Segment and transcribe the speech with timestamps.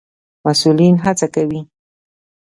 [0.45, 1.61] مسئولين هڅه کوي